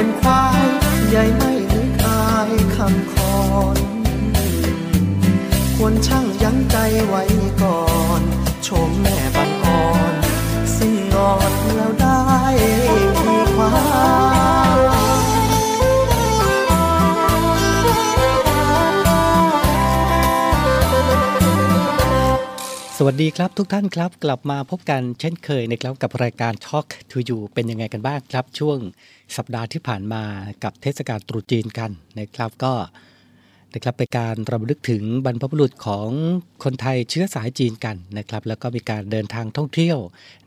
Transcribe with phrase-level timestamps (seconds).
[0.00, 1.49] โง่เป็
[23.02, 28.78] สวัสดีครับทุกท่านครับ กลับมาพบกันเช่นเคยนะครับกับรายการ Talk to You เป็นยังไงกันบ้างครับ ช่วง
[29.36, 30.22] สัปดาห์ที่ผ่านมา
[30.64, 32.72] กับเทศกาลตรุษจีนกันนะครับก็
[33.74, 36.08] นะครับเป็นการรำลึกถึงบรรพบุรุษของ
[36.64, 39.98] คนไทยเชื้อสายจีนกันนะครับ แล้วก็มีการเดินทางท่องเที่ยว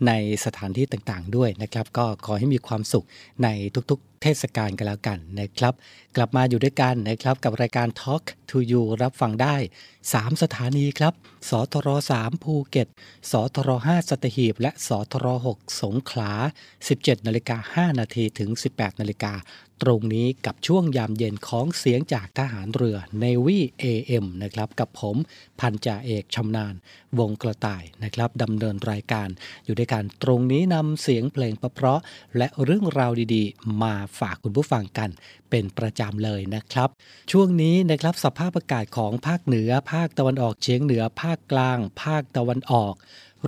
[0.08, 0.12] ใน
[0.46, 3.06] สถานที่ต่างๆ ด้วยนะครับ ก็ขอให้มีความสุข
[3.44, 3.48] ใน
[3.90, 5.74] ทุกๆ เทศกาลกันแล้วกันนะครับ
[6.15, 9.56] กลับมาอยู่ด้วยกันนะครับกับรายการ Talk to You รับฟังได้
[10.00, 11.13] 3 สถานีครับ
[11.50, 11.88] สทร
[12.19, 12.88] 3ภูเก็ต
[13.31, 16.31] สทร5สัตหีบ และสทร6สงขลา
[16.80, 19.33] 17นาฬิกา5นาทีถึง 18นาฬิกา
[19.81, 25.18] ตรงนี้กับช่วงยามเย็นของเสียงจากทหารเรือ Navy AM นะครับกับผม
[25.59, 26.74] พันจ่าเอกชำนาญ
[27.19, 29.30] วงกระต่ายนะครับดำเนินรายการ
[29.66, 32.01] อยู่ด้วยกันตรงนี้นำเสียงเพลงประเพราะ
[32.38, 35.09] และเรื่องราวดีๆ มาฝากคุณผู้ฟังกัน
[35.50, 36.90] เป็นประจำเลยนะครับ
[37.32, 42.94] ช่วงนี้นะครับสภาพอากาศของภาคเหนือ ภาคตะวันออกเฉียงเหนือ ภาคกลาง ภาคตะวันออก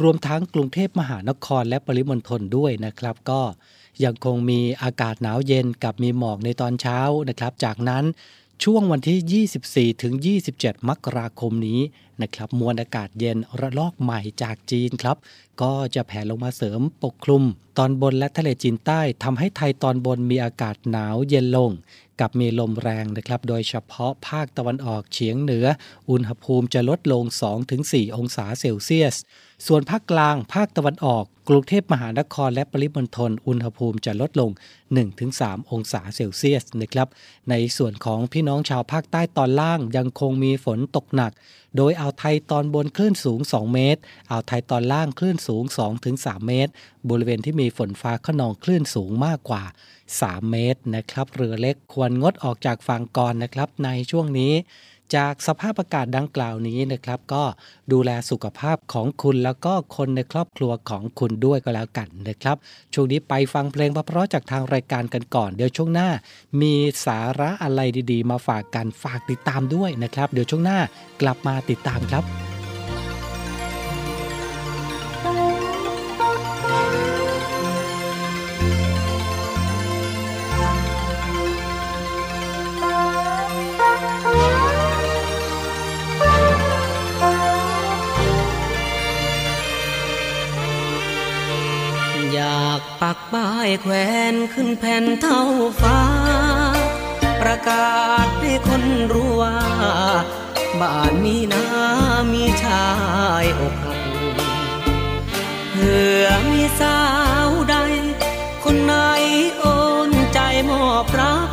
[0.01, 3.41] รวมทั้งกรุงเทพมหานครและปริมณฑลด้วยนะครับ ก็
[4.03, 6.99] ยังคงมีอากาศหนาวเย็นกับมีหมอกในตอนเช้า
[7.29, 8.03] นะครับ จากนั้น
[8.63, 10.13] ช่วงวันที่ 24 ถึง
[10.51, 11.79] 27 มกราคมนี้
[12.21, 15.17] นะครับ มวลอากาศเย็นระลอกใหม่จากจีนครับ
[15.61, 17.43] ก็จะแผ่ลงมาเสริมปกคลุม
[17.77, 21.71] ตอนบนและทะเลจีนใต้ทำให้ไทยตอนบนมีอากาศหนาวเย็นลง
[22.19, 25.65] กับมีลมแรงนะครับ โดยเฉพาะภาคตะวันออกเฉียงเหนือ
[26.09, 27.23] อุณหภูมิจะลดลง
[27.71, 29.15] 2-4 องศาเซลเซียส
[29.67, 34.51] ส่วนภาคกลาง ภาคตะวันออก กรุงเทพมหานครและปริมณฑลอุณหภูมิจะลดลง
[35.11, 37.07] 1-3 องศาเซลเซียสนะครับ
[37.49, 41.31] ในส่วนของพี่น้องชาวภาคใต้ตอนล่างยังคงมีฝนตกหนัก
[41.77, 45.63] โดยอ่าวไทยตอนบนคลื่นสูง 2 เมตร อ่าวไทยตอนล่างคลื่นสูง
[46.05, 46.71] 2-3 เมตร
[47.09, 49.63] บริเวณที่มีฝนฟ้าขนองคลื่นสูงมากกว่า
[50.07, 54.53] 3 เมตรนะครับ เรือเล็กควรงดออกจากฝั่งก่อนนะครับในช่วงนี้
[55.15, 57.43] จากสภาพอากาศดังกล่าวนี้นะครับ ก็
[57.91, 62.57] ดูแลสุขภาพของคุณแล้วก็คนในครอบครัวของคุณด้วยก็แล้วกันนะครับ
[62.93, 66.09] ช่วงนี้ไปฟังเพลงเพราะจากทางรายการกันก่อน เดี๋ยวช่วงหน้า
[66.61, 66.73] มี
[67.05, 67.81] สาระอะไร
[68.11, 70.79] ดีๆ มาฝากกันฝากติดตามด้วยนะครับ เดี๋ยวช่วงหน้า
[71.21, 93.93] กลับมาติดตามครับากปักป้ายแขว
[94.33, 95.41] นขึ้นแผ่นเท่า
[95.81, 95.99] ฟ้า
[97.41, 97.95] ประกา
[98.25, 98.83] ศให้คน
[99.13, 99.57] รู้ว่า
[100.81, 101.65] บ้านมีนา
[102.33, 102.87] มีชา
[103.43, 103.99] ยอกหัก
[105.71, 106.99] เผื่อมีสา
[107.47, 107.75] วใด
[108.63, 108.93] คนไหน
[109.57, 109.63] โอ
[110.09, 110.39] นใจ
[110.69, 111.51] มอบรัก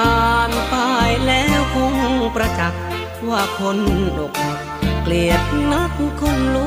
[0.00, 1.96] อ่านป้ายแล้วคง
[2.34, 2.82] ประจักษ์
[3.28, 3.78] ว่าคน
[4.18, 4.60] อกหัก
[5.02, 5.42] เกลียด
[5.72, 6.58] นักคนล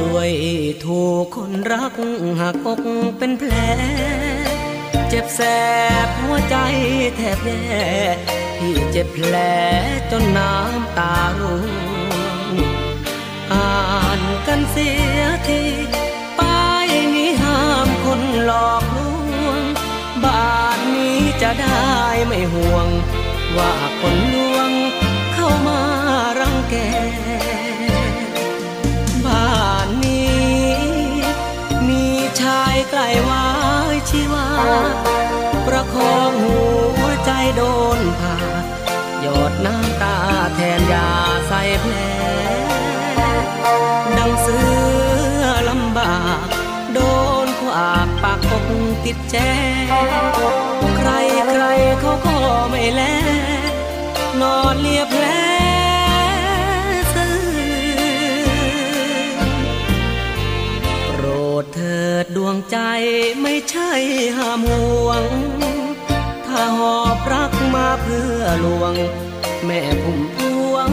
[0.00, 0.30] ด้วย
[0.84, 1.94] ถูกคนรัก
[2.40, 2.84] หักอก
[3.18, 3.52] เป็นแผล
[5.08, 5.40] เจ็บแส
[6.06, 6.56] บหัวใจ
[7.16, 7.86] แทบแย่
[8.56, 9.34] พี่เจ็บแผล
[10.10, 11.62] จนน้ำตาร่ว
[12.52, 12.52] ง
[13.52, 13.72] อ่า
[14.18, 15.62] นกันเสียที
[16.38, 18.98] ป้ายนี้ห้ามคนหลอกล
[19.46, 19.62] วง
[20.24, 21.88] บ้านนี้จะได้
[22.26, 22.86] ไม่ห่วง
[23.56, 24.70] ว่าคนลวง
[25.34, 25.80] เข้ามา
[26.38, 26.76] รังแก
[32.40, 33.44] ชายใกล้วา
[33.94, 34.48] ยชีวา
[35.66, 36.58] ประคองหั
[37.00, 37.62] วใจโด
[37.98, 38.36] นผ่า
[39.20, 40.16] หยดน้ำตา
[40.54, 41.08] แทนยา
[41.48, 41.94] ใส่แผล
[44.16, 44.58] ดังเสื
[45.40, 46.46] อลำบาก
[46.94, 46.98] โด
[47.44, 48.64] นขวากปากอก
[49.04, 49.36] ติดแจ
[50.96, 51.10] ใคร
[51.50, 51.64] ใคร
[52.00, 52.36] เขาก็
[52.70, 53.02] ไม่แล
[54.40, 55.47] นอนเลียแผล
[61.62, 62.78] ดเถิดดวงใจ
[63.42, 63.90] ไม่ใช่
[64.36, 65.24] ห้ามห่วง
[66.46, 68.94] ถ้าหอบรักมาเพื่อลวง
[69.64, 70.38] แม่พุ่มพ
[70.70, 70.90] วง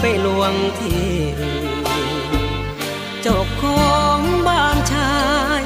[0.00, 1.12] ไปลวงที่
[3.22, 5.14] เจ้าของบ้านชา
[5.62, 5.64] ย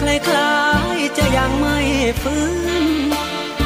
[0.00, 0.62] คล้า
[0.96, 1.78] ยๆจะยังไม่
[2.22, 2.44] ฟื้
[2.82, 2.84] น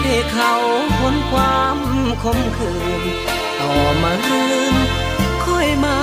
[0.02, 0.54] ให้เขา
[0.98, 1.78] พ้นความ
[2.22, 3.02] คมคืน
[3.60, 4.74] ต่อมาลืม
[5.44, 5.98] ค่อยมา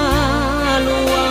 [0.87, 1.15] ลว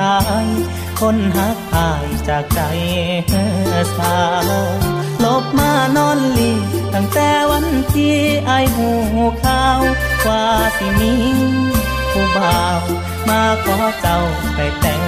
[0.00, 0.48] ชาย
[1.00, 2.60] คนหักอายจากใจ
[3.96, 4.16] สา
[4.48, 4.50] ว
[5.24, 6.52] ลบมานอนลี
[6.94, 8.16] ตั้งแต่วันที่
[8.46, 8.90] ไอหู
[9.44, 9.80] ข่าว
[10.26, 10.44] ว่า
[10.76, 11.14] สิมี
[12.12, 12.80] ผู้บ่าว
[13.28, 14.20] มาขอเจ้า
[14.54, 15.02] ไปแต่ง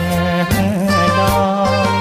[1.19, 1.93] ดอง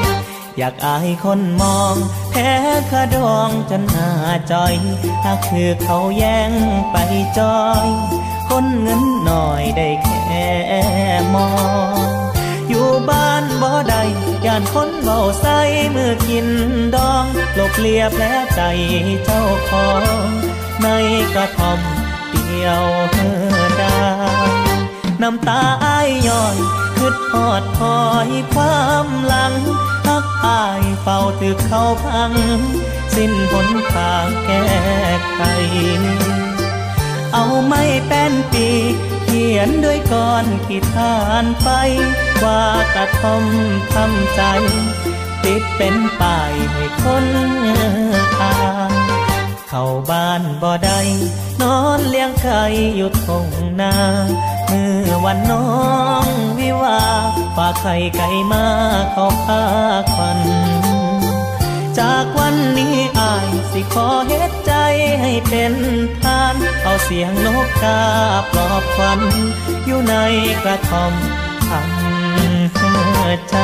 [0.58, 1.96] อยากอายคนมอง
[2.32, 2.52] แพ้
[2.92, 4.10] ขะดองจนหน้า
[4.52, 4.76] จอย
[5.24, 6.52] ถ้าคือเขาแย่ง
[6.92, 6.98] ไป
[7.40, 7.88] จอย
[8.50, 10.48] คนเงินหน่อยได้แค่
[11.34, 11.50] มอ
[12.08, 12.22] ง
[13.10, 14.04] บ้านบ่ได้
[14.46, 15.60] ย่านคนเบาใส่
[15.96, 16.48] มือกิน
[16.96, 18.24] ดองหลบเลียแผล
[18.56, 18.62] ใจ
[19.24, 20.04] เจ้าของ
[20.84, 20.88] ใน
[21.34, 21.80] กระท่อม
[22.46, 23.18] เดียวเฮ
[23.82, 24.02] ดา
[24.50, 24.52] ย
[25.22, 26.58] น้ำตาอ้ายย้อย
[26.96, 29.54] คืดหอดคอยความหลัง
[30.06, 32.34] พักอายเฝ้าถือเข้าพัง
[33.16, 34.66] สิ้นหนทางแก้
[35.34, 35.42] ไข
[37.34, 38.68] เอาไม่เป็นปี
[39.24, 41.70] เขียนด้วยก้อนขีดทานไป
[42.44, 42.64] ว่า
[42.96, 43.44] กระทม
[43.94, 44.42] ทำใจ
[45.44, 47.26] ติดเป็นป้ายให้คน
[48.42, 48.56] อ่า
[48.92, 48.94] น
[49.70, 51.00] เข้าบ้านบ่ได้
[51.62, 52.64] นอนเลี้ยงไก่
[52.96, 53.48] อยู่ทง
[53.82, 53.96] นา
[54.68, 55.68] เมื่อวันน้อ
[56.26, 56.28] ง
[56.60, 57.02] วิวา
[57.56, 58.66] ฝากไข่ไก่มา
[59.12, 59.64] เข้าพา
[60.14, 60.40] ควัน
[62.00, 64.74] จากวันนี้อายสิขอเฮ็ดใจ
[65.22, 65.74] ให้เป็น
[66.22, 68.02] ทาน เอาเสียงนกกา
[68.52, 69.20] ปลอบควัน
[69.86, 70.16] อยู่ใน
[70.64, 71.14] กระท่อม
[73.50, 73.56] ใจ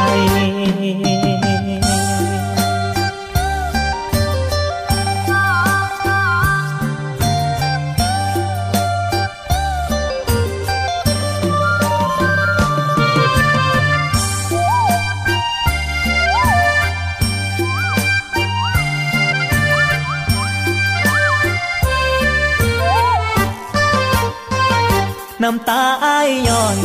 [25.44, 26.78] น้ำตาอ้ายย้อน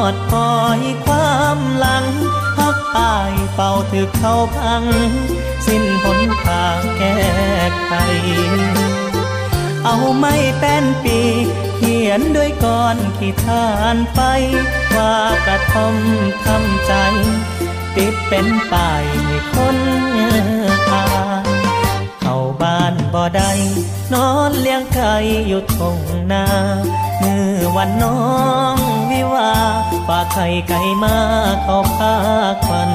[0.00, 2.06] อดคอยความหลัง
[2.56, 4.84] พักอายเป่าถึกเขาพัง
[5.66, 7.18] สิ้นหนทางแก้
[7.84, 7.92] ไข
[9.84, 11.20] เอาไม่แป้นปี
[11.76, 14.20] เขียนด้วยก้อนขีดทานไป
[14.96, 15.16] ว่า
[15.46, 15.96] กระทอม
[16.44, 16.92] ทำใจ
[17.96, 19.76] ติดเป็นป้ายให้คน
[20.16, 20.46] อ่าน
[20.86, 21.04] เข้า
[22.62, 23.50] บ้านบ่ได้
[24.12, 25.14] นอนเลี้ยงไก่
[25.48, 25.98] อยู่ทง
[26.32, 26.44] นา
[27.20, 28.20] มือวันน้อ
[28.74, 28.76] ง
[29.10, 29.52] วิวา
[30.06, 31.16] ฝากไข่ไก่มา
[31.62, 32.14] เข้าพา
[32.66, 32.90] ควัน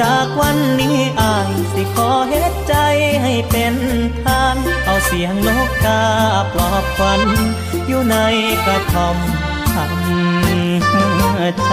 [0.00, 2.74] จากวันนี้อายสิขอเฮ็ดใจ
[3.22, 3.74] ให้เป็น
[4.22, 6.02] ทาน เอาเสียงนกกา
[6.52, 7.20] ปลอบควัน
[7.88, 8.16] อยู่ใน
[8.64, 9.16] กระท่อม
[9.74, 10.38] ทำ
[11.66, 11.72] ใจ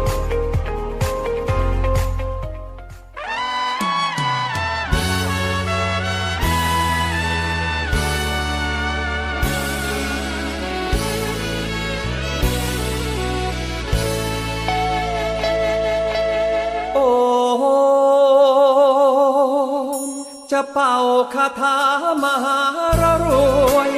[20.73, 20.95] เป่า
[21.33, 21.77] คาถา
[22.23, 22.59] มหา
[23.01, 23.27] รร
[23.75, 23.91] วย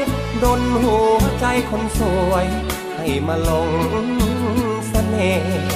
[0.43, 2.45] ดนหัวใจคนสวย
[2.97, 3.51] ให้มาหล
[4.03, 4.07] ง
[4.87, 5.67] เสน่ห์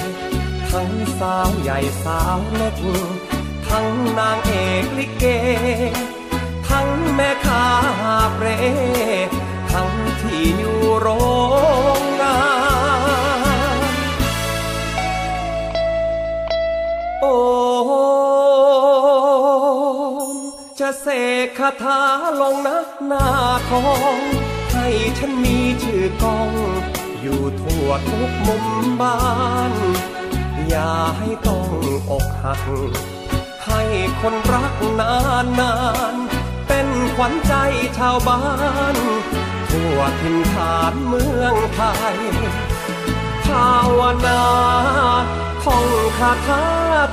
[0.70, 2.76] ทั้งสาวใหญ่สาวเล็ก
[3.68, 3.86] ทั้ง
[4.18, 4.52] นางเอ
[4.82, 5.24] กลิเก
[6.68, 7.66] ทั้งแม่ค้า
[8.34, 8.46] เปร
[9.72, 9.90] ทั้ง
[10.20, 11.08] ที่อยู่โร
[11.98, 12.17] ง
[20.90, 21.10] จะเส
[21.44, 22.00] กคาถา
[22.40, 23.26] ลงนักหน้า
[23.70, 24.18] ทอง
[24.72, 26.50] ให้ฉันมีชื่อกอง
[27.20, 28.64] อยู่ทั่วทุกมุม
[29.00, 29.20] บ้า
[29.70, 29.72] น
[30.68, 31.68] อย่าให้ต้อง
[32.10, 32.62] อกหัก
[33.66, 33.82] ให้
[34.20, 35.14] คนรักนา
[35.44, 35.74] นนา
[36.12, 36.14] น
[36.68, 37.54] เป็นขวัญใจ
[37.98, 38.42] ชาวบ้า
[38.94, 38.96] น
[39.70, 41.80] ทั่วถิ่นฐานเมืองไท
[42.14, 42.18] ย
[43.46, 44.42] ภาวนา
[45.64, 45.86] ท่อง
[46.18, 46.64] คาถา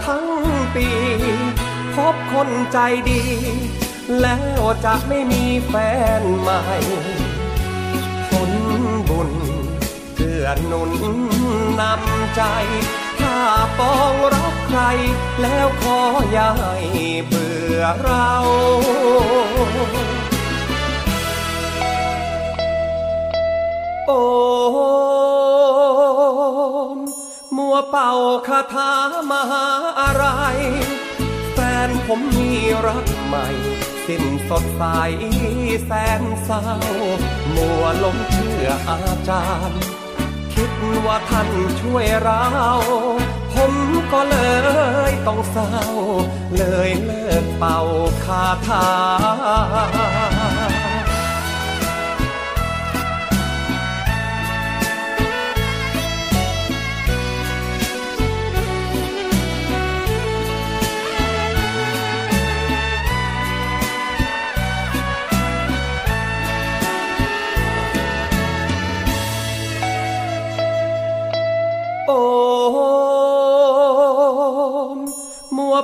[0.06, 0.28] ทั้ง
[0.74, 0.88] ปี
[1.96, 3.22] พบคนใจดี
[4.22, 5.74] แล้วจะไม่มีแฟ
[6.22, 6.62] นใหม่
[8.30, 8.52] ผล
[9.10, 9.32] บุญ
[10.16, 10.92] เกื้อหนุน
[11.80, 12.42] นำใจ
[13.20, 13.38] ถ้า
[13.80, 14.82] ปองรักใคร
[15.42, 16.00] แล้วขอ
[16.32, 16.76] อย่าให้
[17.28, 18.32] เบื่อเรา
[24.08, 24.12] โอ
[26.96, 26.98] ม
[27.56, 28.12] มัวเป่า
[28.48, 28.94] คาถา
[29.30, 29.66] มหา
[30.00, 30.26] อะไร
[31.88, 32.54] นผมมี
[32.86, 33.48] รักใหม่
[34.06, 34.84] สิ้นสดใส
[35.86, 35.92] แส
[36.22, 36.64] นเศร้า
[37.56, 39.82] มัวหลงเชื่ออาจารย์
[40.54, 40.72] คิด
[41.06, 41.50] ว่าท่าน
[41.82, 42.46] ช่วยเรา
[43.54, 43.74] ผม
[44.14, 44.38] ก็เล
[45.10, 45.72] ยต้องเศร้า
[46.58, 47.80] เลยเลิกเป่า
[48.26, 48.88] คาถา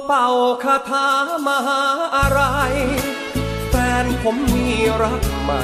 [0.06, 0.28] เป่า
[0.64, 1.10] คาถา
[1.46, 1.82] มหา
[2.16, 2.42] อะไร
[3.70, 4.70] แฟนผมมี
[5.02, 5.64] รักใหม่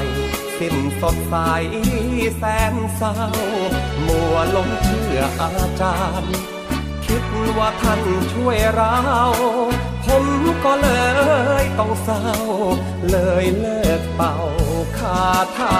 [0.58, 1.36] สิ้นสดใส
[2.38, 3.16] แสนเศร้า
[4.06, 6.36] มัวหลงเชื่ออาจารย์
[7.06, 7.24] คิด
[7.58, 8.02] ว่าท่าน
[8.34, 8.98] ช่วยเรา
[10.06, 10.26] ผม
[10.66, 10.90] ก็เล
[11.62, 12.26] ยต้องเศร้า
[13.10, 14.36] เลยเลิกเป่า
[15.00, 15.26] คา
[15.58, 15.80] ถา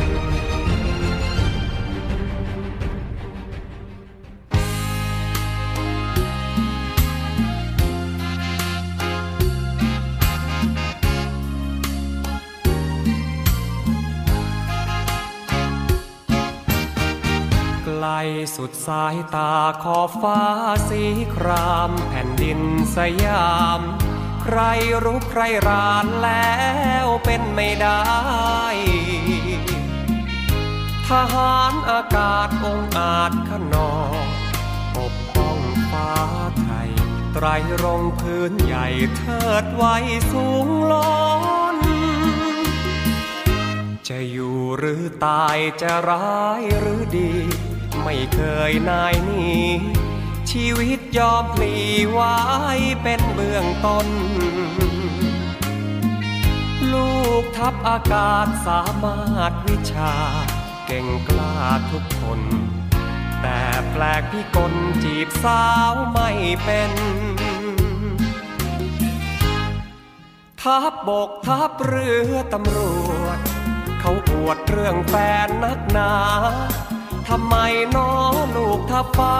[18.87, 20.41] สายตาขอบฟ้า
[20.89, 21.03] สี
[21.35, 22.59] ครามแผ่นดิน
[22.95, 23.81] สยาม
[24.43, 24.59] ใคร
[25.03, 26.55] รู้ใครรานแล้
[27.05, 28.01] วเป็นไม่ได้
[31.07, 34.25] ทหารอากาศองอาจขนอง
[34.97, 35.59] ปกป้อง
[35.91, 36.13] ฟ้า
[36.61, 36.91] ไทย
[37.33, 37.45] ไตร
[37.83, 39.95] รงพื้นใหญ่เทิดไว้
[40.31, 41.09] สูงล้
[41.75, 41.77] น
[44.07, 47.33] จะอยู่หรือตายจะร้ายหรือดี
[48.03, 49.51] ไม่เคยนายหนี
[50.51, 51.73] ชีวิตยอมพลี
[52.11, 52.37] ไว้
[53.03, 54.07] เป็นเบื้องต้น
[56.93, 60.13] ลูกทัพอากาศสามารถวิชา
[60.85, 61.55] เก่งกล้า
[61.91, 62.41] ทุกคน
[63.41, 63.61] แต่
[63.91, 66.29] แปลกพี่กลจีบสาวไม่
[66.63, 66.91] เป็น
[70.61, 72.79] ทัพบกทัพเรือตำร
[73.23, 73.39] วจ
[73.99, 76.13] เขาอวดเรื่องแฟนนักหนา
[77.33, 77.57] ทำไม
[77.95, 78.11] น้อ
[78.55, 79.39] ลูกทัพฟ้า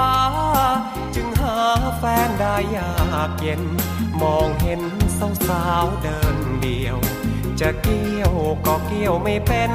[1.15, 1.57] จึงหา
[1.97, 2.93] แฟนได้ยา
[3.29, 3.63] กเย็น
[4.21, 4.81] มองเห็น
[5.47, 6.97] สาวๆเดินเดียว
[7.59, 8.33] จะเกี่ยว
[8.65, 9.71] ก็เกี่ยวไม่เป็น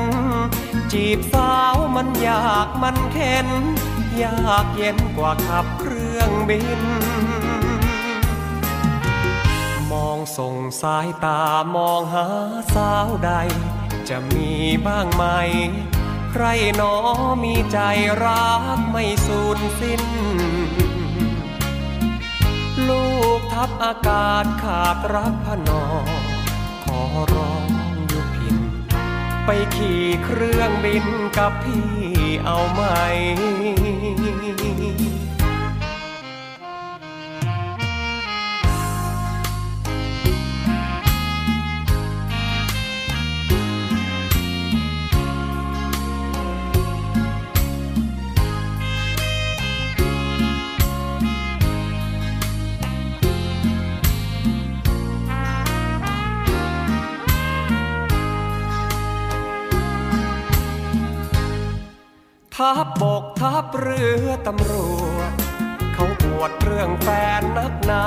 [0.92, 3.48] จีบสาวมันยากมันเข็น
[4.22, 6.83] ยากเย็นกว่าขับเครื่องบิน
[9.90, 11.42] มองส่งสายตา
[11.74, 12.26] มองหา
[12.74, 13.33] สาวใด
[14.09, 14.50] จะมี
[14.87, 15.24] บ้างไหม
[16.38, 16.94] ใครหนอ
[17.42, 17.79] มีใจ
[18.25, 20.03] รักไม่สูญสิ้น
[22.88, 23.07] ลู
[23.38, 25.85] กทับอากาศขาดรักพนอ
[26.85, 27.01] ขอ
[27.35, 27.64] ร้อง
[28.12, 28.57] ยุพิน
[29.44, 31.07] ไปขี่เครื่องบิน
[31.38, 31.87] กับพี่
[32.44, 32.83] เอาไหม
[63.47, 64.73] ทัพเรือตำร
[65.15, 65.33] วจ
[65.95, 67.09] เขาปวดเรื่องแฟ
[67.41, 68.07] นนักหนา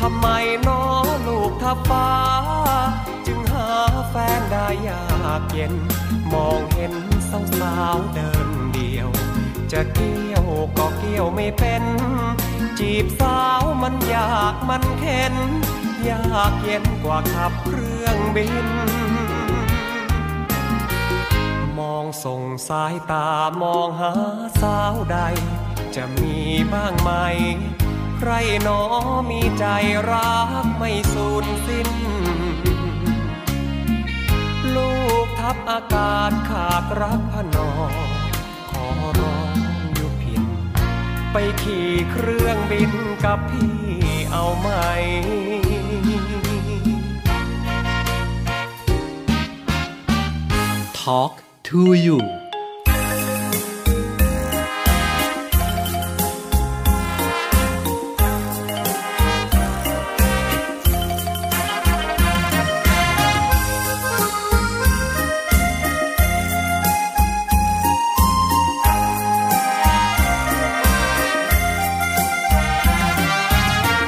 [0.00, 0.26] ทำไม
[0.66, 0.82] น้อ
[1.28, 2.10] ลูกทับฟ้า
[3.26, 3.68] จึงหา
[4.10, 5.04] แฟนได้ยา
[5.40, 5.74] กเย็น
[6.32, 6.94] มองเห็น
[7.30, 9.08] สาวสาวเดินเดียว
[9.72, 10.46] จะเกี่ยว
[10.78, 11.84] ก็เกี่ยวไม่เป็น
[12.78, 15.34] จีบสาวมันยากมันเข็น
[16.10, 18.68] ยากเย็นกว่าขับเครื่องบิน
[22.22, 23.28] ส่งสายตา
[23.62, 24.12] มองหา
[24.62, 25.18] สาวใด
[25.94, 26.36] จะมี
[26.72, 27.10] บ้างไหม
[28.18, 28.30] ใคร
[28.62, 28.80] หนอ
[29.30, 29.64] มีใจ
[30.10, 31.88] รักไม่สูญสิ้น
[34.74, 37.70] ลูกทับอากาศขาดรักพนอ
[38.70, 38.86] ขอ
[39.20, 39.56] ร้อง
[39.94, 40.44] อยู่ผิด
[41.32, 42.92] ไปขี่เครื่องบิน
[43.24, 43.74] กับพี่
[44.32, 44.68] เอาไหม
[51.00, 52.18] Talk to you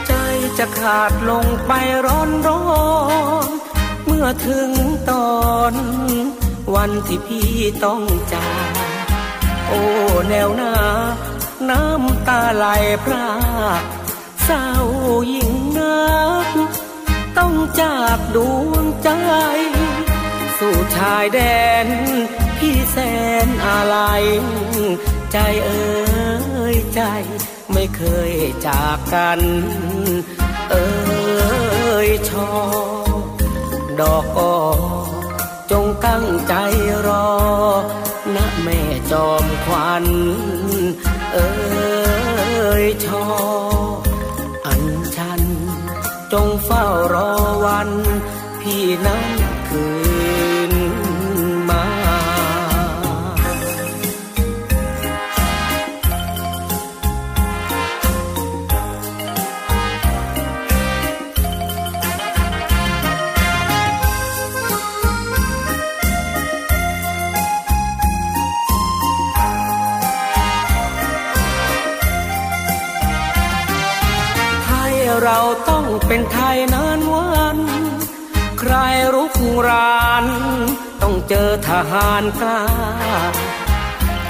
[0.06, 0.12] ใจ
[0.58, 1.72] จะขาดลงไป
[2.06, 2.62] ร้อนร้อ
[3.46, 3.48] น
[4.04, 4.70] เมื่อถึง
[5.10, 5.30] ตอ
[5.72, 5.74] น
[6.76, 7.50] วันที่พี่
[7.84, 8.02] ต้อง
[8.34, 9.06] จาก
[9.66, 9.82] โอ้
[10.28, 10.74] แนวหน้า
[11.68, 12.66] น้ำตาไหล
[13.04, 13.30] พรา
[13.80, 13.82] ก
[14.44, 14.66] เศร้า
[15.34, 16.06] ยิ่งนั
[16.46, 16.48] ก
[17.38, 18.38] ต้องจากด
[18.70, 19.10] วงใจ
[20.58, 21.40] สู่ชายแด
[21.86, 21.88] น
[22.58, 22.96] พี่แส
[23.46, 23.96] นอะไร
[25.32, 25.84] ใจเอ่
[26.74, 27.02] ยใจ
[27.72, 28.32] ไม่เคย
[28.66, 29.40] จากกัน
[30.70, 30.86] เอ่
[32.06, 32.50] ยชอ
[34.00, 34.54] ดอกอ้อ
[36.04, 36.54] ตั้งใจ
[37.06, 37.30] รอ
[38.34, 38.80] นะแม่
[39.10, 40.06] จอมควัน
[41.32, 41.48] เอ่
[42.82, 43.24] ยชอ
[44.66, 44.84] อัน
[45.16, 45.42] ชัน
[46.32, 47.30] จงเฝ้ารอ
[47.64, 47.90] วัน
[48.60, 49.24] พี่นั้น
[49.68, 50.05] คือ
[75.28, 77.58] เราต้องเป็นไทยนานวัน
[78.58, 78.72] ใคร
[79.14, 79.34] รุก
[79.68, 80.24] ราน
[81.02, 82.62] ต้องเจอทหารกล้า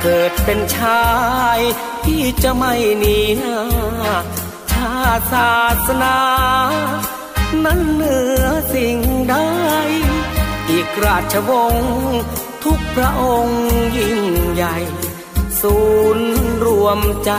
[0.02, 1.06] เกิดเป็นชา
[1.56, 1.58] ย
[2.04, 3.60] ที่จะไม่หนีหน้า
[4.72, 5.54] ชาติศา
[5.86, 6.18] สนา
[7.64, 8.98] นั้นเหนือสิ่ง
[9.30, 9.36] ใด
[10.70, 11.94] อีกราชวงศ์
[12.64, 13.62] ทุกพระองค์
[13.98, 14.20] ยิ่ง
[14.52, 14.76] ใหญ่
[15.60, 15.76] ศู
[16.16, 16.30] นย์
[16.64, 17.32] รวมใจ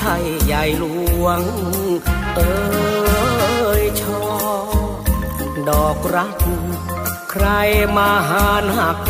[0.00, 0.84] ไทยใหญ่หล
[1.22, 1.40] วง
[2.36, 2.52] เอ้
[3.82, 4.24] ยชอ
[5.68, 6.38] ดอกรัก
[7.30, 7.46] ใคร
[7.96, 9.00] มาหานหัก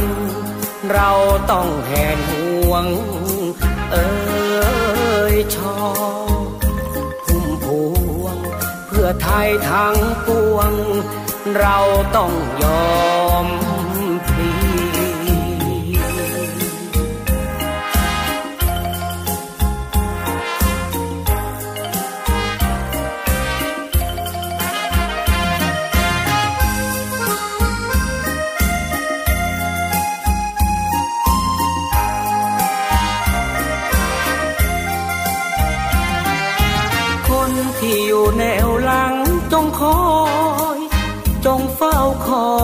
[0.93, 1.11] เรา
[1.51, 2.87] ต้องแหนห่วง
[3.93, 4.09] เอ้
[5.35, 5.79] ยชอ
[7.25, 7.67] พุ่มพ
[8.23, 8.37] วง
[8.87, 10.73] เพื่อไทยทั้งปวง
[11.59, 11.79] เรา
[12.17, 12.95] ต้องยอ
[13.34, 13.34] ม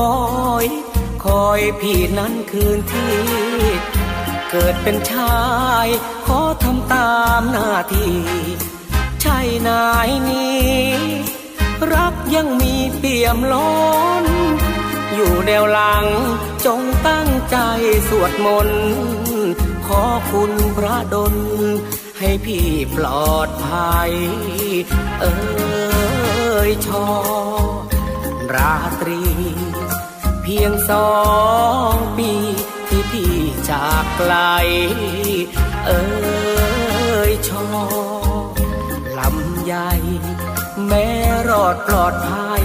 [0.01, 0.11] อ
[0.65, 0.67] ย
[1.25, 3.17] คอยพี่นั้นคืนที่
[4.51, 5.45] เกิดเป็นชา
[5.85, 5.87] ย
[6.27, 8.17] ขอทำตามหน้าที่
[9.23, 10.71] ใช่นายนี้
[11.93, 13.71] รักยังมีเปี่ยมล้
[14.23, 14.25] น
[15.15, 16.07] อยู่แนวหลัง
[16.67, 17.57] จงตั้งใจ
[18.09, 18.85] สวดมนต์
[19.87, 21.35] ขอคุณพระดล
[22.19, 24.13] ให้พี่ปลอดภัย
[25.21, 25.35] เอ้
[26.69, 27.07] ยชอ
[28.55, 29.23] ราตรี
[30.43, 31.11] เพียงสอ
[31.93, 32.33] งปี
[32.89, 33.35] ที่พี่
[33.71, 34.35] จากไกล
[35.87, 36.03] เอ้
[37.31, 37.67] ยชอ
[39.19, 39.91] ลำใหญ่
[40.87, 41.09] แม้
[41.49, 42.65] รอดปลอดภัย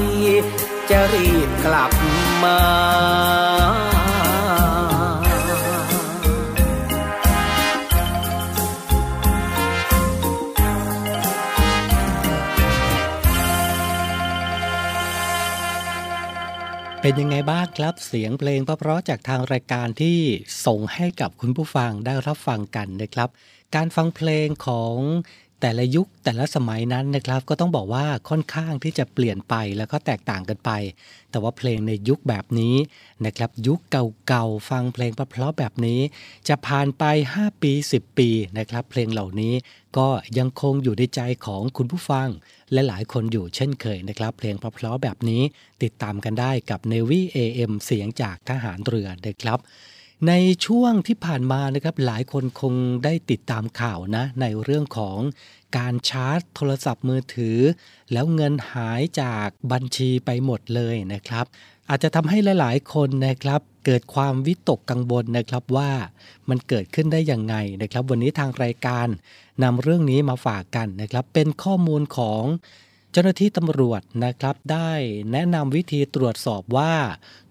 [0.90, 1.92] จะรีบกลับ
[2.44, 2.60] มา
[17.08, 20.18] เป็นยังไงบ้างครับเสียงเพลงเพราะๆจากทางรายการที่
[20.66, 23.30] ส่งให้กับคุณผู้ฟังได้รับฟังกันนะครับ
[23.76, 24.98] การฟังเพลงของ
[25.62, 30.72] แต่ละยุคแต่ละสมัยนั้นนะครับ ก็ต้องบอกว่าค่อนข้างที่จะเปลี่ยนไปแล้วก็แตกต่างกันไป
[31.32, 32.76] แต่ว่าเพลงในยุคแบบนี้
[33.26, 36.00] นะครับ ยุคเก่าๆฟังเพลงเพราะๆแบบนี้
[36.48, 37.04] จะผ่านไป
[37.36, 39.54] 5 ปี 10 ปีนะครับ เพลงเหล่านี้
[39.98, 42.30] ก็ยังคงอยู่ในใจของคุณผู้ฟัง
[42.72, 45.42] และหลายคนอยู่เช่นเคยนะครับ เพลงเพราะๆแบบนี้
[45.84, 49.60] ติดตามกันได้กับ Navy AM เสียงจากทหารเรือนะครับ
[50.28, 50.34] ใน
[50.66, 52.74] ช่วงที่ผ่านมานะครับหลายคนคง
[53.04, 55.20] ได้ติดตามข่าวนะ ในเรื่องของ
[55.78, 57.60] การชาร์จโทรศัพท์มือถือ
[58.12, 61.46] แล้วเงินหายจากบัญชีไปหมดเลยนะครับ
[61.90, 65.92] อาจจะทำให้หลาย ๆ คนนะครับ เกิดความวิตกกังวลนะครับว่า
[66.50, 69.08] มันเกิดขึ้นได้ยังไงนะครับ วันนี้ทางรายการ
[69.64, 72.44] นำเรื่องนี้มาฝากกันนะครับ เป็นข้อมูลของ
[73.12, 74.92] เจ้าหน้าที่ตำรวจนะครับได้
[75.32, 76.94] แนะนำวิธีตรวจสอบว่า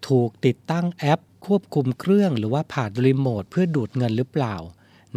[0.08, 4.56] ถูกติดตั้งแอป ควบคุมเครื่องหรือว่าผ่านรีโมทเพื่อดูดเงินหรือเปล่า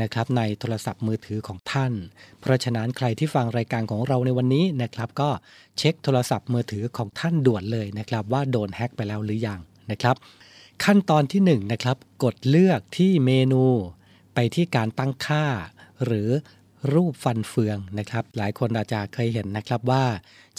[0.02, 1.94] นะครับในโทรศัพท์มือถือของท่าน
[2.42, 5.30] เพราะฉะนั้นใครที่ฟังรายการของเราในวันนี้นะครับก็
[5.78, 9.60] เช็คโทรศัพท์มือถือของท่านด่วนเลยนะครับว่าโดนแฮ็กไปแล้วหรือยัง
[9.92, 10.16] นะครับ
[10.84, 13.66] ขั้นตอนที่1นนะครับกดเลือกที่เมนู
[14.34, 15.46] ไปที่การตั้งค่า
[16.06, 16.30] หรือ
[16.94, 20.06] รูปฟันเฟืองนะครับ หลายคนอาจจะเคยเห็นนะครับว่า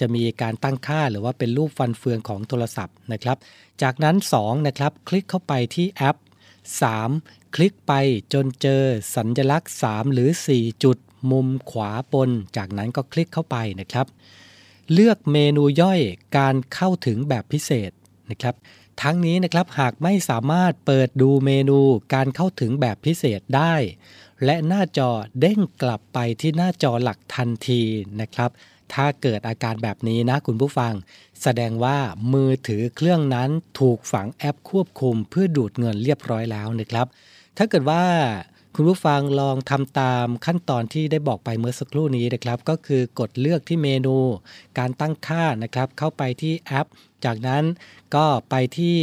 [0.01, 3.37] จะมีการตั้งค่าหรือว่าเป็นรูปฟันเฟืองของโทรศัพท์นะครับ
[3.83, 6.17] จากนั้น2นะครับคลิกเข้าไปที่แอป
[6.87, 7.55] 3.
[7.55, 7.93] คลิกไป
[8.33, 8.83] จนเจอ
[9.17, 10.99] สัญลักษณ์ 3 หรือ 4 จุด
[11.31, 14.07] มุมขวาบน จากนั้นก็คลิกเข้าไปนะครับ
[14.93, 16.01] เลือกเมนูย่อย
[16.39, 17.91] การเข้าถึงแบบพิเศษ
[18.31, 18.55] นะครับ
[19.03, 21.79] ทั้งนี้นะครับหากไม่สามารถเปิดดูเมนู
[22.15, 23.75] การเข้าถึงแบบพิเศษได้
[24.45, 27.83] และหน้าจอเด้งกลับไปที่หน้าจอหลักทันที
[28.21, 28.51] นะครับ
[28.95, 30.93] ถ้าเกิดอาการแบบนี้นะคุณผู้ฟัง
[31.43, 31.99] แสดงว่า
[32.33, 37.07] มือถือเครื่องนั้นถูกฝังแอปควบคุมเพื่อดูดเงินเรียบร้อยแล้วนะครับ
[37.57, 38.03] ถ้าเกิดว่า
[38.75, 44.17] คุณผู้ฟังลองทำตามขั้นตอนที่ได้บอกไปเมื่อสักครู่นี้นะครับ ก็คือกดเลือกที่เมนู
[44.79, 46.87] การตั้งค่านะครับ เข้าไปที่แอป
[47.25, 47.65] จากนั้น
[48.15, 48.99] ก็ไปที่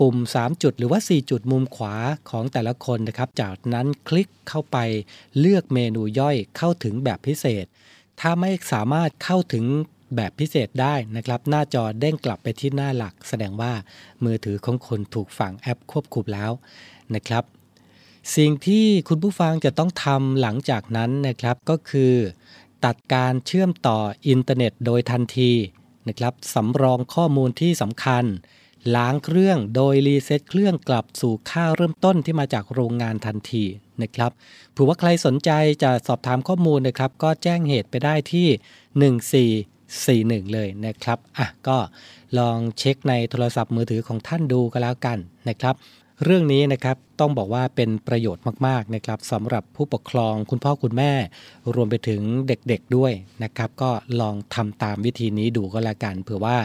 [0.00, 1.94] ปุ่ม 3 จุดหรือว่า 4 จุดมุมขวา
[2.30, 4.76] ของแต่ละคนนะครับ จากนั้นคลิกเข้าไป
[5.38, 7.64] เลือกเมนูย่อยเข้าถึงแบบพิเศษ
[8.20, 9.64] ถ้าไม่สามารถเข้าถึง
[10.16, 13.72] แบบพิเศษได้นะครับ หน้าจอเด้งกลับไปที่หน้าหลัก แสดงว่า
[14.24, 16.50] มือถือของคนถูกฝังแอปควบคุมแล้ว
[17.14, 17.44] นะครับ
[18.36, 22.14] สิ่งที่คุณผู้ฟังจะต้องทำหลังจากนั้นนะครับก็คือ
[22.84, 25.52] ตัดการเชื่อมต่ออินเทอร์เน็ตโดยทันที
[26.08, 28.24] นะครับสำรองข้อมูลที่สำคัญ
[28.96, 33.64] ล้างเครื่องโดยรีเซ็ตเครื่องกลับสู่ค่าเริ่มต้นที่มาจากโรงงานทันที
[34.02, 34.30] นะครับ
[34.72, 35.50] เผื่อว่าใครสนใจ
[35.82, 38.48] จะสอบถามข้อมูลนะครับ ก็แจ้งเหตุไปได้ที่
[40.44, 41.78] 1441 เลยนะครับอะก็
[42.38, 45.74] ลองเช็คในโทรศัพท์มือถือของท่านดูก็แล้วกันนะครับ
[46.24, 51.12] เรื่องนี้นะครับต้องบอกว่าเป็นประโยชน์มากๆนะครับสำหรับผู้ปกครองคุณพ่อคุณแม่
[51.74, 56.56] รวมไปถึงเด็กๆด้วยนะครับ ก็ลองทำตามวิธีนี้ดูก็แล้วกันเผื่อว่า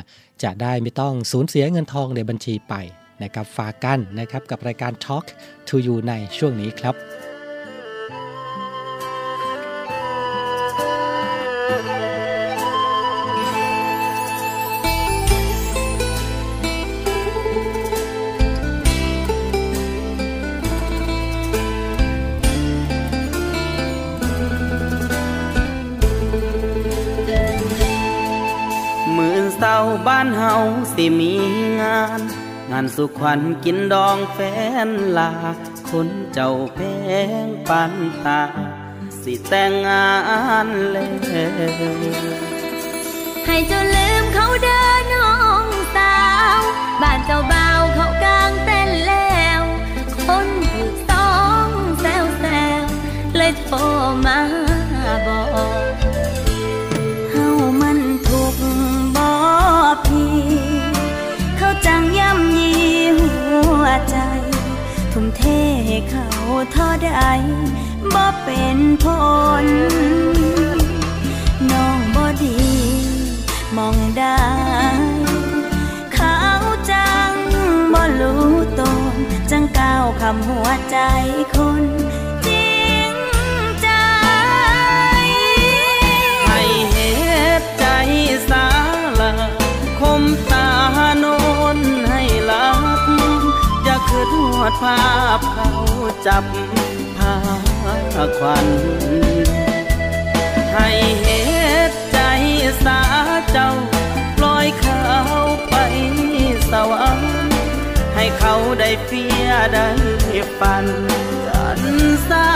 [0.44, 2.74] จะได้ไม่ต้องสูญเสียเงินทองในบัญชีไป
[3.24, 5.26] นะครับฝากกันนะครับกับรายการ Talk
[5.68, 6.96] to You ในช่วงนี้ครับ
[30.08, 30.54] บ้านเฮา
[30.94, 31.34] สิมี
[31.82, 32.22] งาน
[32.72, 34.40] งานสุขวัญกินดองแฟ
[34.88, 35.32] นลา
[35.90, 36.80] คนเจ้าแพ
[37.46, 38.42] งปันตา
[39.22, 40.10] สิแต่งงา
[40.66, 41.12] นเลย
[43.46, 45.34] ให้เจ้าลืมเขาเดินน้อ
[45.66, 46.18] งสา
[46.58, 46.62] ว
[47.02, 49.62] บ้านเจ้าบ่าวเขากางเต้นแล้ว
[50.26, 51.32] คนถูกสอ
[51.66, 51.68] ง
[52.02, 52.46] แซวแซ
[52.82, 52.84] ว
[53.36, 53.78] เลยโทร
[54.26, 54.40] มา
[55.26, 55.42] บอ
[56.02, 56.03] ก
[60.06, 60.34] พี่
[61.58, 62.72] เขาจังย่ำยี
[63.18, 63.32] หั
[63.82, 64.18] วใจ
[65.12, 65.42] ทุ่มเท
[65.88, 66.28] ให้เขา
[66.72, 67.10] เท่าใด
[68.14, 69.06] บ่เป็นผ
[69.64, 69.66] ล
[71.72, 72.58] น้องบ่ดี
[73.78, 74.44] มองได้
[76.14, 76.40] เขา
[76.92, 77.34] จัง
[77.94, 78.48] บ่รู้
[78.80, 78.82] ต
[79.14, 79.16] น
[79.52, 80.98] จังก้าวคำหัวใจ
[94.64, 95.04] คืนหวดภา
[95.38, 95.70] พเขา
[96.28, 96.44] จับ
[97.18, 97.36] พา
[98.40, 98.68] ควัน
[100.74, 100.90] ให้
[101.22, 101.28] เห
[101.90, 102.20] ตุใจ
[102.86, 103.02] สา
[103.52, 103.72] เจ้า
[104.38, 105.04] ปล่อยเขา
[105.70, 105.76] ไป
[106.72, 107.54] สวรรค์
[108.16, 109.90] ให้เขาได้เฟียได้
[110.60, 110.86] ปัน
[111.48, 111.80] กัน
[112.30, 112.48] สา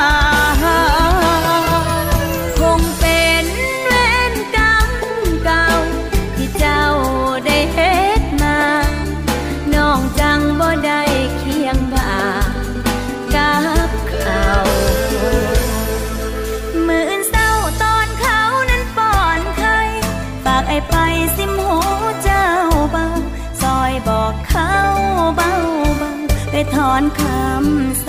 [26.98, 28.07] อนคำ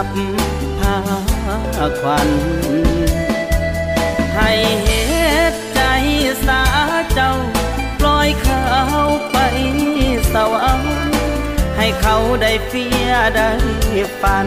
[0.00, 0.06] ับ
[0.78, 2.28] พาควัน
[4.36, 4.50] ให้
[4.84, 4.90] เห
[5.52, 5.80] ตุใจ
[6.46, 6.62] สา
[7.14, 7.32] เจ้า
[7.98, 8.62] ปล่อยเขา
[9.32, 9.36] ไป
[10.32, 10.96] สวรรค์
[11.76, 13.50] ให้เขาได้เฟียได้
[14.20, 14.46] ฝัน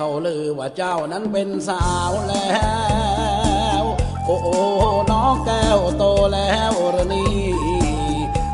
[0.00, 2.48] เขาลือว่าเจ้านั้นเป็นสาวแล้
[3.82, 3.84] ว
[4.26, 4.56] โอ้โอ้
[5.12, 7.38] น้องแก้วโตแล้วหรนี่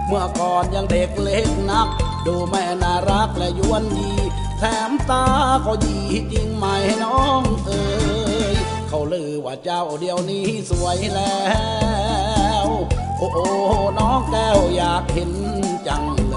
[0.07, 1.89] เมื่อก่อนยังเด็กเล็กนัก
[2.27, 4.13] ดูแม่น่ารักและยวนยี
[4.59, 5.25] แถมตา
[5.67, 5.99] ก็ยี
[6.33, 6.67] จริงไหม
[7.05, 7.85] น้องเอ๋
[8.53, 8.55] ย
[8.89, 11.39] เขาลือว่าเจ้าเดียวนี้สวยแล้
[12.65, 12.67] ว
[13.19, 13.49] โอ้โอ้
[13.99, 15.33] น้องแก้วอยากเห็น
[15.89, 16.37] จังเล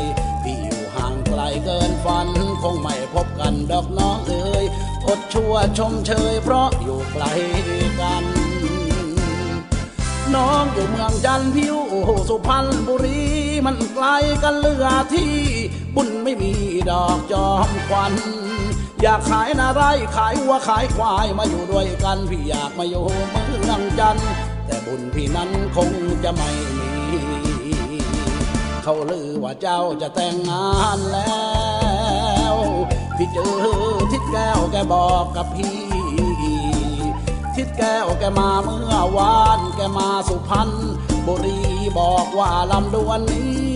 [0.00, 0.02] ย
[0.42, 2.28] พี่อยู่ห่างไกลเกินฝัน
[2.64, 4.64] คงไม่พบกันดอกน้องเอ๋ย
[5.06, 7.24] อดชั่วชมเชย เพราะอยู่ไกล
[8.00, 8.24] กัน
[10.34, 11.76] น้องอยู่เมืองจันทร์พิว
[12.28, 13.22] สุพรรณบุรี
[13.66, 14.06] มันไกล
[14.42, 15.34] กันเหลือที่
[15.94, 16.52] บุญไม่มี
[16.90, 18.14] ดอกจอมควัน
[19.02, 19.82] อยากขายนาไร
[20.16, 24.28] ขายวัวขายควายมาอยู่ด้วยกันพี่อยากมาอยู่เมืองจันทร์
[24.66, 25.90] แต่บุญพี่นั้นคง
[26.24, 26.90] จะไม่มี
[28.82, 31.28] เขาลือว่าเจ้าจะแต่งงานแล้
[31.62, 31.63] ว
[33.16, 33.50] พี่เจอ
[34.12, 35.78] ทิดแก้วแกบอกกับพี่
[37.54, 40.70] ทิดแก้วแกมาเมื่อวาน แกมาสุพรรณ
[41.26, 41.60] บุรี
[41.98, 43.73] บอกว่าลำดวนนี้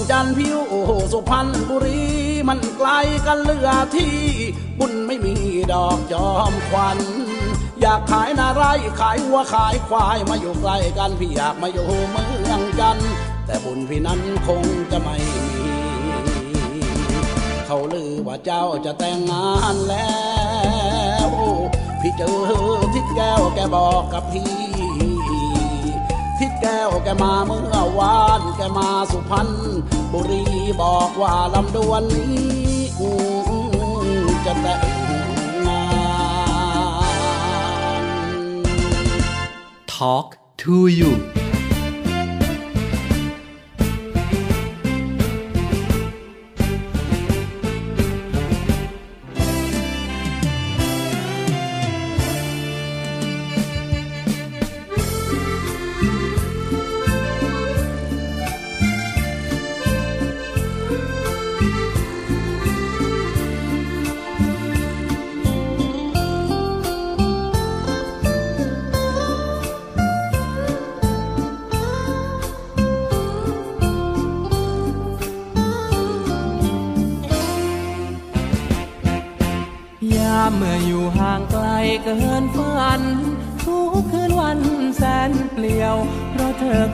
[0.00, 0.74] องจันพิวโอ
[1.12, 2.02] สุพรรณบุรี
[2.48, 2.88] มันไกล
[3.26, 4.16] กันเหลือที่
[4.78, 5.34] บุญไม่มี
[5.72, 6.98] ดอกจอมควัน
[7.80, 8.64] อยากขายนาไร
[9.00, 12.98] ขายวัวขายควายมาอยู่ใกล้กันพี่อยากมาอยู่เมืองจัน
[13.46, 15.70] แต่บุญพี่นั้นคงจะไม่มี
[17.66, 20.20] เขาลือว่าเจ้าจะแต่งงานแล้
[21.26, 21.28] ว
[22.00, 22.36] พี่เจอ
[22.94, 24.69] ทิดแก้วแกบอกกับพี่
[26.40, 29.50] ทิดแก้วแกมาเมื่อวานแกมาสุพรรณ
[30.12, 30.44] บุรี
[30.80, 32.80] บอกว่าลำดวนนี้
[34.46, 34.82] จะแต่ง
[35.66, 35.82] งา
[37.12, 37.16] น
[39.94, 40.28] Talk
[40.62, 41.12] to you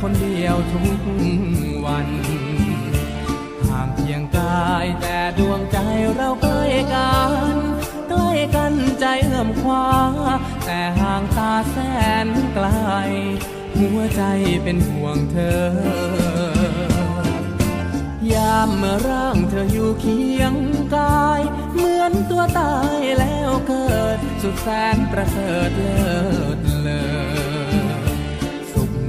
[0.08, 1.00] คนเดียวทุก
[1.84, 2.08] วัน
[3.68, 5.78] ห่างเพียงกายแต่ดวงใจ
[6.14, 6.62] เราใกล้
[6.94, 7.32] กัน
[8.08, 9.88] ใกล้กันใจเอื้อมคว้า
[10.64, 11.76] แต่ห่างตาแส
[12.26, 12.66] นไกล
[13.78, 14.22] หัวใจ
[14.62, 15.66] เป็นห่วงเธอ
[18.32, 20.54] ยามเมื่อร่างเธออยู่เคียง
[20.96, 21.40] กาย
[21.74, 26.10] เหมือนตัวตายแล้วเกิด สุดแสนประเสริฐเลิ
[26.56, 26.65] ศ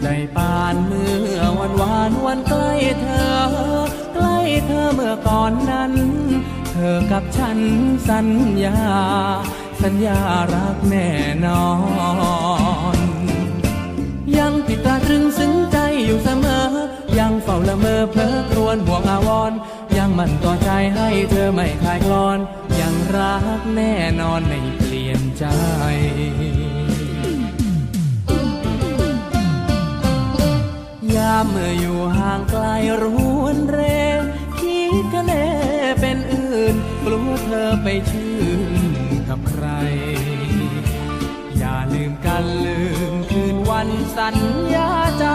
[0.07, 3.33] เลอสุขได้ปานเมื่อวันวานวันใกล้เธอ
[4.13, 5.93] ใกล้เธอเมื่อก่อนนั้น
[6.71, 7.59] เธอกับฉัน
[8.09, 8.27] สัญ
[8.63, 8.79] ญา
[9.83, 10.19] สัญญา
[10.53, 11.09] รักแน่
[11.45, 11.67] นอ
[12.95, 12.97] น
[14.37, 16.65] ยังติดตาตรึงซึ้งใจอยู่เสมอ
[17.19, 19.57] ยังเฝ้าละเมอเพลอครวญห่วงอาวรณ์
[19.97, 22.39] ยังมันต่อใจให้เธอไม่คลายกลอน
[22.79, 32.65] ยังรักแน่นอนไม่เปลี่ยนใจามเมื่ออยู่ห่างไกล
[33.01, 33.03] ร
[33.41, 33.79] วนเร
[34.59, 35.47] คิดกันแน่
[36.01, 36.75] เป็นอื่น
[37.05, 38.35] กลัวเธอไปชื่
[38.71, 38.73] น
[39.29, 39.65] กับใคร
[41.57, 42.79] อย่าลืมกันลื
[43.11, 44.37] มคืนวันสัญ
[44.73, 45.27] ญาใจ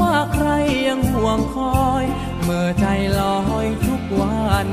[0.00, 0.48] ว่าใคร
[0.86, 2.04] ยังห่วงคอย
[2.42, 2.86] เมื่อใจ
[3.18, 4.68] ลอยทุกวัน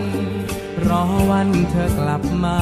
[0.87, 2.59] รอวันเธอกลับมา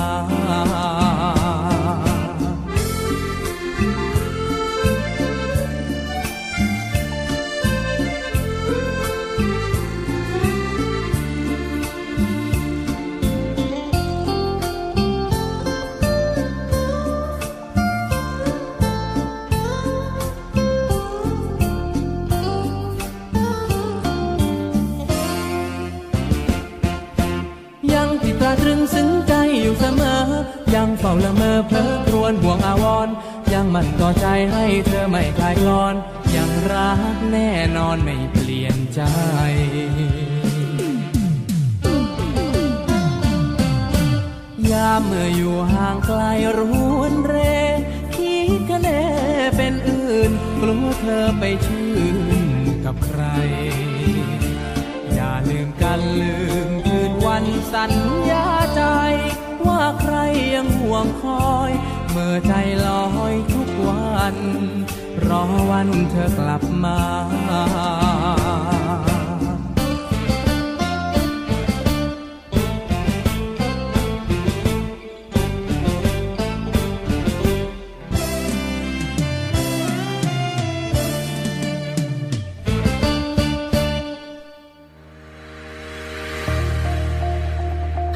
[28.51, 30.21] ตราตรึงซึ้งใจอยู่เสมอ
[30.73, 33.09] ยังเฝ้าละเมอเพลอครวญห่วงอาวร
[33.53, 35.95] ยังมันต่อใจให้เธอไม่คลายกลอน
[36.35, 39.01] ยังรักแน่นอนไม่เปลี่ยนใจ
[44.71, 46.21] ยามเมื่ออยู่ห่างไกล
[46.57, 46.59] ร
[46.97, 47.35] วนเร
[48.15, 49.03] คิดกันแน่
[49.57, 50.31] เป็นอื่น
[50.61, 51.80] กลัวเธอไปชื่น
[55.49, 56.35] ลืมกันลื
[56.67, 57.91] มคืนวันสัญ
[58.29, 58.81] ญาใจ
[59.67, 60.15] ว่าใคร
[60.53, 61.71] ยังห่วงคอย
[62.11, 62.53] เมื่อใจ
[62.87, 64.35] ลอยทุกวัน
[65.27, 66.99] รอวันเธอกลับมา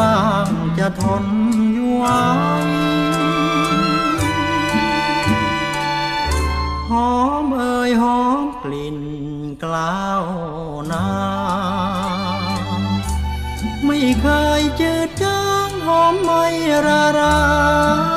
[0.00, 0.16] บ้า
[0.46, 1.24] งจะทน
[1.74, 2.22] อยู่ไว้
[6.90, 8.98] หอมเอ่ยหอมกลิ่น
[9.62, 10.24] กล้าว
[10.92, 11.08] นา
[13.86, 14.26] ไม่เค
[14.60, 16.44] ยจืดจางหอมไม่
[16.86, 17.42] ระรา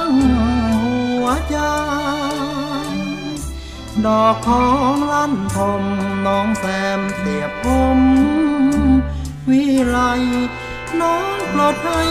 [0.10, 0.12] ง
[0.84, 1.58] หัวใจ
[4.06, 5.84] ดอกของลั่นทม
[6.26, 6.66] น้องแซ
[6.98, 7.66] มเสียบผ
[7.98, 8.00] ม
[9.50, 9.98] วิไล
[11.02, 12.04] น้อง ปลดให้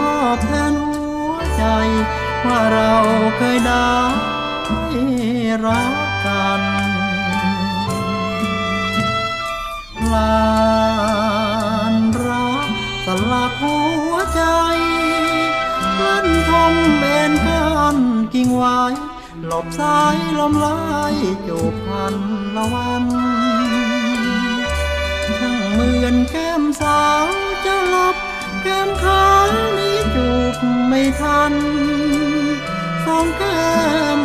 [0.00, 1.64] มอบแทนหัวใจ
[2.46, 2.94] ว่าเรา
[3.36, 3.92] เคยได้
[5.66, 6.62] รักกัน
[10.12, 10.42] ลา
[11.92, 11.94] น
[12.26, 12.68] รัก
[13.04, 13.76] สลักหั
[14.12, 14.42] วใจ
[16.00, 17.64] ลั่นทมเบนกั
[17.94, 17.96] น
[18.34, 18.80] กิ่งไว้
[19.46, 20.78] หลบสายลมลา
[21.12, 21.14] ย
[21.46, 22.14] จูบพัน
[22.56, 23.04] ละวัน
[25.26, 27.26] ช่างเหมือนแก้มสาว
[27.64, 28.11] จะหลับ
[28.62, 29.46] แก้มขาว
[29.78, 30.56] นี้จูบ
[30.88, 31.54] ไม่ทัน
[33.04, 33.70] สองแก้
[34.18, 34.20] ม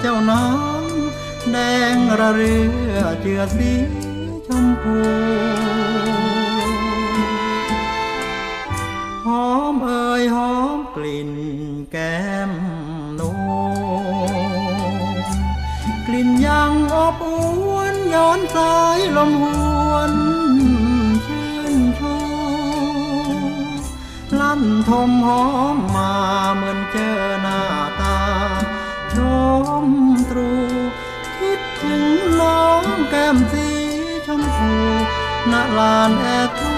[0.00, 1.56] เจ้าน้ำแด
[1.94, 2.56] งระเรื
[2.92, 3.72] อเจือสี
[4.46, 4.98] ชมพู
[9.26, 11.30] หอมเอ่ยหอมกลิ่น
[11.92, 12.52] แก้ม
[13.18, 13.30] นู
[16.06, 17.26] กลิ่นยังอบอ
[17.74, 19.44] วนย้อนสายลมห
[19.90, 20.12] วน
[24.60, 25.44] นทมหอ
[25.74, 26.12] มมา
[26.54, 27.60] เหมือนเจอหน้า
[28.00, 28.18] ตา
[29.14, 29.16] ช
[29.84, 29.86] ม
[30.30, 30.52] ตรู
[31.38, 32.02] คิดถึง
[32.40, 33.68] น้องแก้มสี
[34.26, 34.72] ชมพู
[35.52, 36.77] ณลานแอร์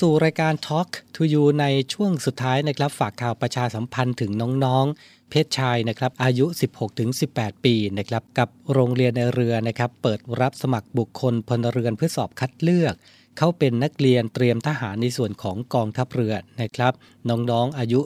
[0.00, 4.30] สู่รายการ Talk to You ในช่วงสุดท้ายนะครับ ฝากข่าวประชาสัมพันธ์ถึง
[4.64, 6.46] น้องๆ เพศชายนะครับอายุ
[7.04, 12.94] 16-18 ปีนะครับกับโรงเรียนในเรือนะครับเปิดรับสมัครบุคคลพลเรือนเพื่อสอบคัดเลือก
[13.38, 16.92] เขาเป็นนักเรียนเตรียมทหารในส่วนของกองทัพเรือนะครับ
[17.28, 18.00] น้องๆอายุ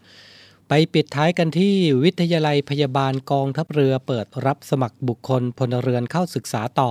[0.68, 6.90] ไปปิดท้ายกันที่วิทยาลัยพยาบาลกองทัพเรือเปิดรับสมัครบุคคลพลเรือนเข้าศึกษาต่อ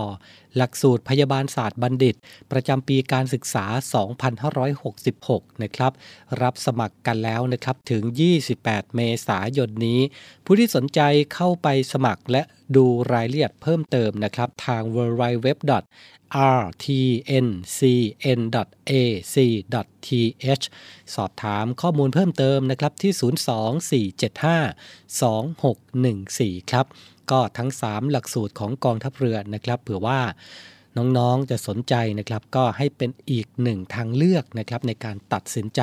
[0.58, 2.16] หลักสูตรพยาบาลศาสตร์บัณฑิต
[2.52, 3.66] ประจำปีการศึกษา
[4.86, 5.92] 2566 นะครับ
[6.42, 8.04] รับสมัครกันแล้วนะครับถึง
[8.50, 10.00] 28 เมษายนนี้
[10.46, 11.00] ผู้ที่สนใจ
[11.34, 12.42] เข้าไปสมัครและ
[12.76, 15.50] ดูรายละเอียดเพิ่มเติมนะครับ ทาง w w w
[16.60, 17.46] rtncn.ac.th
[21.16, 23.12] สอบถามข้อมูลเพิ่มเติมนะครับที่
[26.52, 26.86] 024752614 ครับ
[27.32, 30.20] ก็ทั้ง 3 หลักสูตรของกองทัพเรือนะครับเผื่อว่า
[30.98, 35.82] น้องๆจะสนใจนะครับ ก็ให้เป็นอีกหนึ่งทางเลือกนะครับในการตัดสินใจ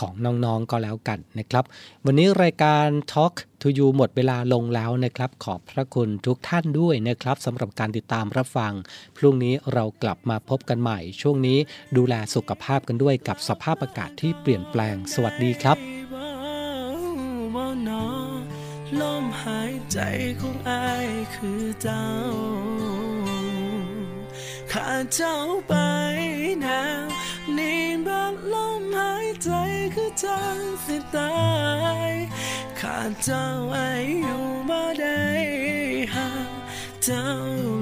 [0.00, 1.64] ของน้องๆก็แล้วกันนะครับ
[2.04, 8.72] วันนี้รายการ Talk to You หมดเวลาลงแล้วนะครับ ขอบพระคุณทุกท่านด้วยนะครับสำหรับการติดตามรับฟัง
[9.16, 11.58] พรุ่งนี้เรากลับมาพบกันใหม่ ช่วงนี้
[11.96, 15.93] ดูแลสุขภาพกันด้วยกับสภาพอากาศที่เปลี่ยนแปลง สวัสดีครับ
[19.44, 19.98] หายใจ
[20.40, 22.08] ของอายคือเจ้า
[24.72, 25.36] ขาดเจ้า
[25.68, 25.74] ไป
[26.60, 27.04] แล้ว
[27.56, 29.50] นี่บัดลมหายใจ
[29.94, 31.34] คือจังสิตา
[32.08, 32.12] ย
[32.80, 33.78] ขาดเจ้าไอ
[34.22, 35.22] อยู่บ่ได้
[36.14, 36.28] หา
[37.04, 37.26] เจ้า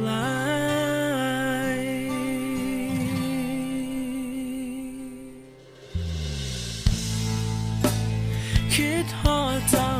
[0.08, 0.32] ลา
[1.78, 1.80] ย
[8.74, 9.91] คิดฮอดเจ้า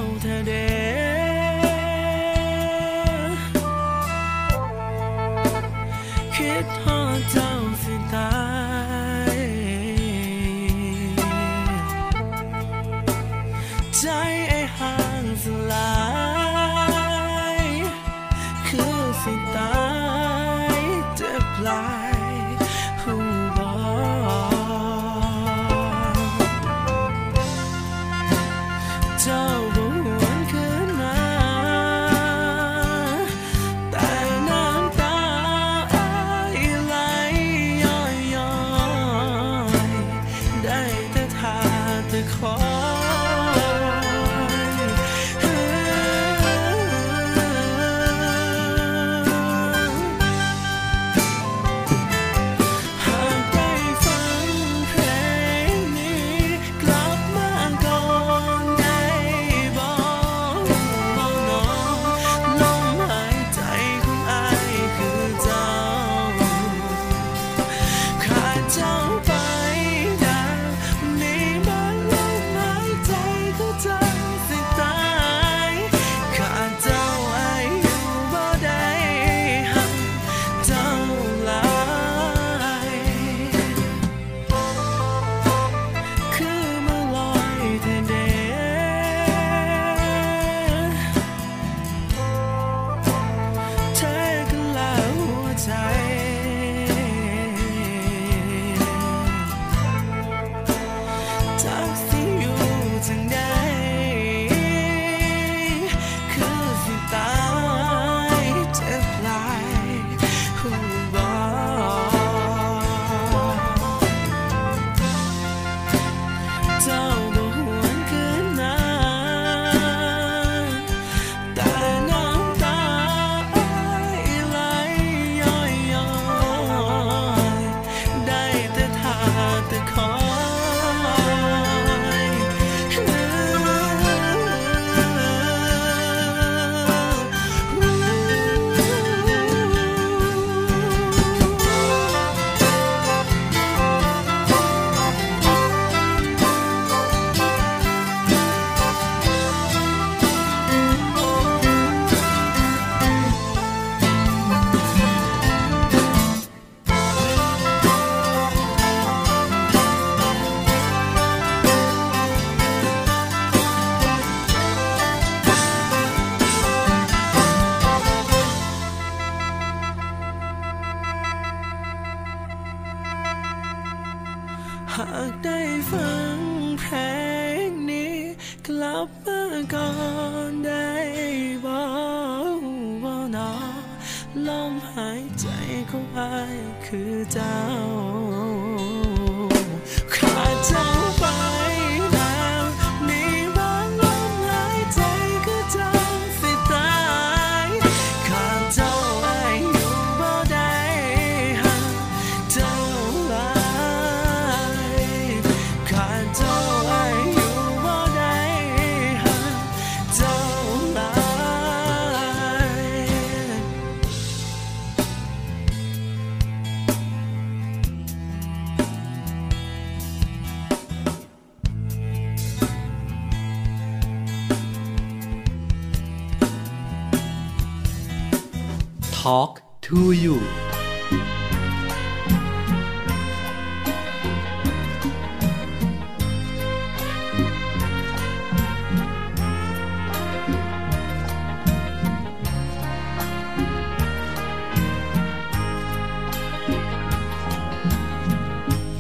[229.23, 230.37] Talk to you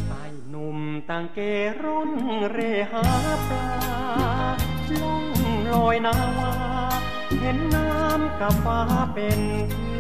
[0.09, 1.39] ไอ้หนุ่มต่างเก
[1.83, 2.11] ร่น
[2.53, 2.59] เร
[2.93, 3.05] หา
[3.49, 3.67] ปลา
[5.01, 5.25] ล่อง
[5.73, 6.53] ลอยนาวา
[7.41, 8.81] เห็นน้ำกับฟ้า
[9.15, 9.92] เป็นเพื่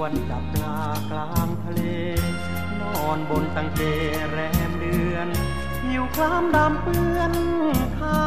[0.00, 0.80] วนจับปลา
[1.10, 1.82] กลางทะเล
[2.80, 3.80] นอนบนตังเก
[4.30, 4.38] แร
[4.68, 5.28] มเดือน
[5.84, 7.34] หิวคล้ำดำเปื้อน
[7.98, 8.22] ขา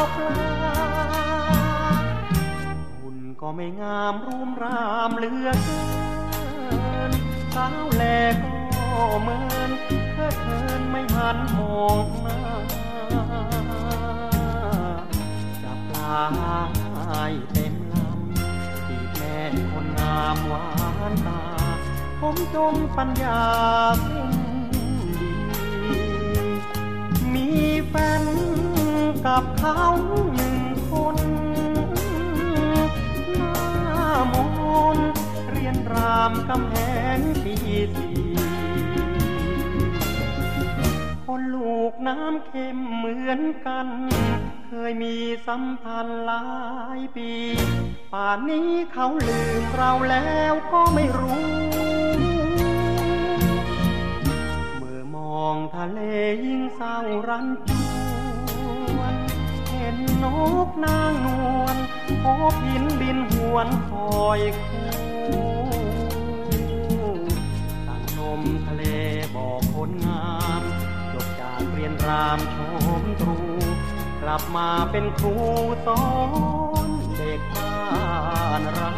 [0.00, 0.76] วปลา
[3.00, 5.82] หุ่นก็ไม่งามรูมรามเหลือเกิ
[7.10, 7.12] น
[7.54, 8.02] สาวแล
[8.42, 8.56] ก็
[9.20, 9.70] เหมือน
[10.12, 12.40] เคยเคินไม่หันมองหน้า
[15.62, 16.18] จับปลา
[17.08, 20.66] ให้ามหวา
[21.10, 21.42] นตา
[22.20, 23.40] ผมจมปัญญา
[24.06, 24.32] สิ้น
[24.72, 24.88] ดี
[27.34, 27.48] มี
[27.88, 28.24] แฟน
[29.26, 29.82] กับเขา
[30.34, 30.58] หนึ่ง
[30.90, 31.16] คน
[33.36, 33.56] หน้า
[34.32, 34.34] ม
[34.96, 35.10] นต์
[35.50, 36.76] เรียนรามกำแห
[37.16, 37.54] งปี
[37.96, 38.10] สี
[41.26, 43.88] คนลูกน้ำเค็มเหมือนกัน
[44.72, 45.16] เคยมี
[45.46, 46.44] สัมพันธ์หลา
[46.98, 47.30] ยปี
[48.12, 51.48] ป่านนี้เขาลืมเราแล้วก็ไม่รู้
[54.78, 56.00] เมื่อมองทะเล
[56.44, 56.96] ยิ่งเศร้า
[57.28, 57.70] รันจ
[58.96, 59.14] วน
[59.70, 60.26] เห็นน
[60.66, 61.28] กนางน
[61.60, 61.76] วล
[62.22, 63.90] พบหินบินหวนค
[64.22, 64.90] อยคู่
[67.88, 68.82] ตั้งนมทะเล
[69.34, 70.62] บอกคนงาม
[71.12, 72.56] จบจากเรียนรามช
[73.02, 73.38] มตรู
[74.22, 75.34] กลับมาเป็นครู
[75.86, 76.04] สอ
[76.86, 77.76] นเด็กบ้า
[78.60, 78.90] นเรา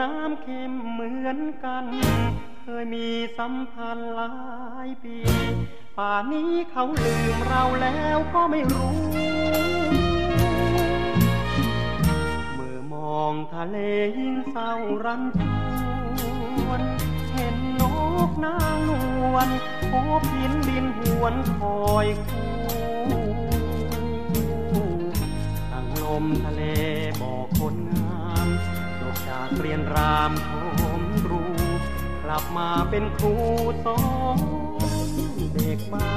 [0.00, 1.84] น้ำเค็มเหมือนกัน
[2.62, 3.06] เคยมี
[3.38, 4.34] สัมพันธ์หลา
[4.86, 5.16] ยปี
[5.98, 8.96] ป่านี้เขาลืมเราแล้วก็ไม่รู้
[12.54, 13.76] เมื่อมองทะเล
[14.18, 14.72] ยิ่งเศร้า
[15.04, 15.42] รันจ
[16.66, 16.82] วน
[17.32, 17.82] เห็นน
[18.28, 18.90] กนางน
[19.32, 19.48] วล
[19.90, 22.50] โอบหินบินหวนคอยคู่
[25.70, 26.62] ตั้งลมทะเล
[27.20, 28.05] บอกคนงา
[29.28, 30.50] จากเรียนรามโท
[31.00, 31.44] มรู
[32.24, 33.34] กลับมาเป็นครู
[33.84, 34.00] สอ
[34.36, 34.38] น
[35.54, 36.12] เด็กบ้า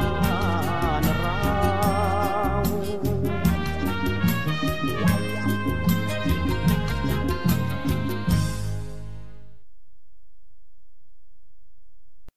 [1.01, 1.41] นเรา